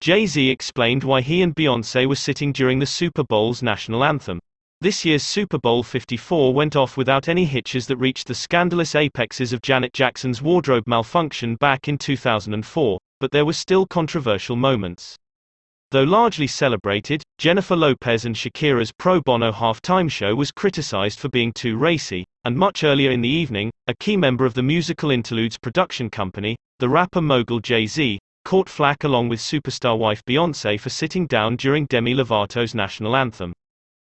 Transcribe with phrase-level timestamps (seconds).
[0.00, 4.40] Jay-Z explained why he and Beyoncé were sitting during the Super Bowl's national anthem.
[4.80, 9.52] This year's Super Bowl 54 went off without any hitches that reached the scandalous apexes
[9.52, 15.16] of Janet Jackson's wardrobe malfunction back in 2004, but there were still controversial moments.
[15.90, 21.52] Though largely celebrated, Jennifer Lopez and Shakira's pro bono halftime show was criticized for being
[21.52, 25.58] too racy, and much earlier in the evening, a key member of the musical interludes
[25.58, 28.18] production company, the rapper mogul Jay-Z,
[28.50, 33.52] caught flack along with superstar wife Beyoncé for sitting down during Demi Lovato's national anthem.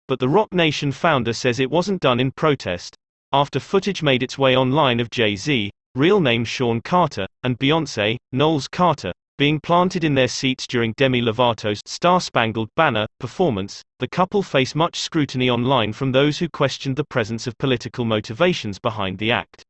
[0.06, 2.94] But the Roc Nation founder says it wasn't done in protest.
[3.32, 8.68] After footage made its way online of Jay-Z, real name Sean Carter, and Beyoncé, Knowles
[8.68, 14.76] Carter, being planted in their seats during Demi Lovato's Star-Spangled Banner performance, the couple face
[14.76, 19.64] much scrutiny online from those who questioned the presence of political motivations behind the act.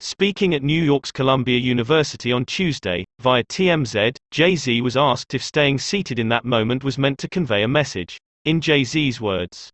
[0.00, 5.78] Speaking at New York's Columbia University on Tuesday, via TMZ, Jay-Z was asked if staying
[5.78, 8.18] seated in that moment was meant to convey a message.
[8.44, 9.70] In Jay-Z's words,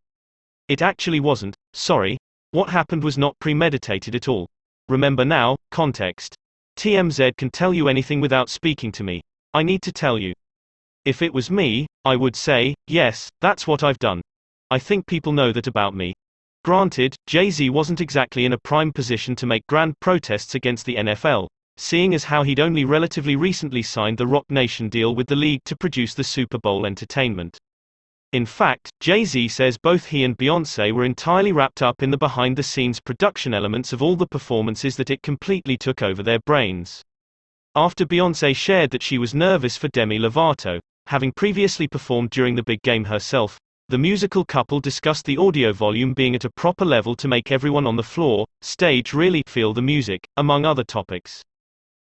[0.68, 2.18] It actually wasn't, sorry.
[2.52, 4.48] What happened was not premeditated at all.
[4.88, 6.36] Remember now, context.
[6.76, 9.22] TMZ can tell you anything without speaking to me.
[9.54, 10.34] I need to tell you.
[11.04, 14.22] If it was me, I would say, yes, that's what I've done.
[14.70, 16.14] I think people know that about me.
[16.64, 21.48] Granted, Jay-Z wasn't exactly in a prime position to make grand protests against the NFL,
[21.76, 25.64] seeing as how he'd only relatively recently signed the Roc Nation deal with the league
[25.64, 27.58] to produce the Super Bowl entertainment.
[28.32, 33.00] In fact, Jay-Z says both he and Beyoncé were entirely wrapped up in the behind-the-scenes
[33.00, 37.02] production elements of all the performances that it completely took over their brains.
[37.74, 42.62] After Beyoncé shared that she was nervous for Demi Lovato, having previously performed during the
[42.62, 43.58] big game herself,
[43.92, 47.86] the musical couple discussed the audio volume being at a proper level to make everyone
[47.86, 51.42] on the floor, stage really feel the music, among other topics.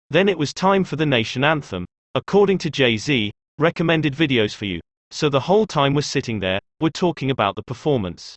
[0.09, 1.85] Then it was time for the nation anthem.
[2.15, 4.79] According to Jay-Z, recommended videos for you.
[5.11, 8.37] So the whole time we're sitting there, we're talking about the performance.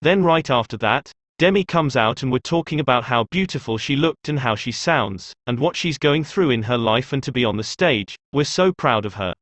[0.00, 4.30] Then right after that, Demi comes out and we're talking about how beautiful she looked
[4.30, 7.44] and how she sounds, and what she's going through in her life and to be
[7.44, 9.34] on the stage, we're so proud of her.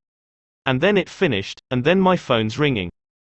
[0.66, 2.91] And then it finished, and then my phone's ringing.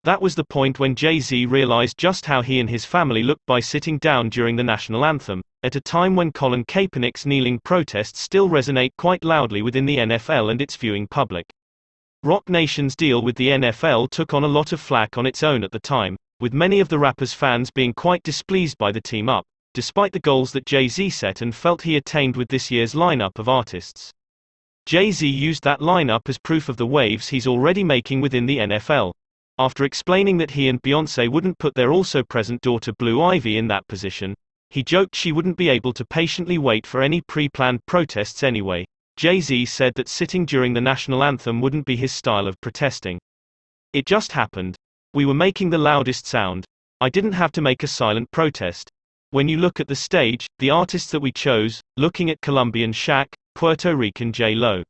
[0.07, 3.59] That was the point when Jay-Z realized just how he and his family looked by
[3.59, 8.47] sitting down during the national anthem, at a time when Colin Kaepernick's kneeling protests still
[8.47, 11.45] resonate quite loudly within the NFL and its viewing public.
[12.23, 15.61] Roc Nation's deal with the NFL took on a lot of flack on its own
[15.61, 19.27] at the time, with many of the rapper's fans being quite displeased by the team
[19.27, 23.37] up, despite the goals that Jay-Z set and felt he attained with this year's lineup
[23.39, 24.13] of artists.
[24.85, 29.11] Jay-Z used that lineup as proof of the waves he's already making within the NFL.
[29.59, 33.67] After explaining that he and Beyoncé wouldn't put their also present daughter Blue Ivy in
[33.69, 34.35] that position,
[34.69, 38.85] he joked she wouldn't be able to patiently wait for any pre-planned protests anyway.
[39.15, 43.17] Jay-Z said that sitting during the national anthem wouldn't be his style of protesting.
[43.93, 44.75] It just happened.
[45.15, 46.65] We were making the loudest sound.
[47.01, 48.91] I didn't have to make a silent protest.
[49.31, 53.33] When you look at the stage, the artists that we chose, looking at Colombian Shaq,
[53.55, 54.83] Puerto Rican J-Lo.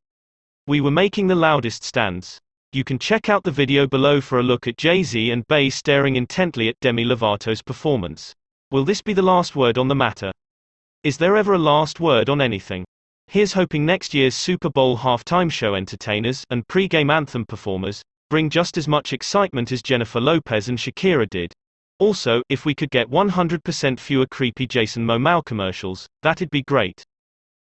[0.67, 2.37] We were making the loudest stands.
[2.73, 6.17] You can check out the video below for a look at Jay-Z and Bey staring
[6.17, 8.33] intently at Demi Lovato's performance.
[8.71, 10.33] Will this be the last word on the matter?
[11.01, 12.83] Is there ever a last word on anything?
[13.27, 18.77] Here's hoping next year's Super Bowl halftime show entertainers and pre-game anthem performers bring just
[18.77, 21.53] as much excitement as Jennifer Lopez and Shakira did.
[21.99, 27.01] Also, if we could get 100% fewer creepy Jason Momoa commercials, that'd be great.